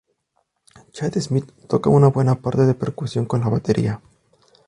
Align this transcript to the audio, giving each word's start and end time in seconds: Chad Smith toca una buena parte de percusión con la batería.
Chad 0.93 1.13
Smith 1.19 1.53
toca 1.67 1.91
una 1.91 2.07
buena 2.07 2.33
parte 2.41 2.63
de 2.65 2.73
percusión 2.73 3.27
con 3.27 3.41
la 3.41 3.49
batería. 3.49 4.01